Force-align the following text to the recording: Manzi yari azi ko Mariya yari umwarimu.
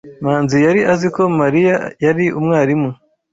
Manzi 0.23 0.57
yari 0.65 0.81
azi 0.93 1.07
ko 1.15 1.23
Mariya 1.39 1.75
yari 2.05 2.25
umwarimu. 2.39 2.89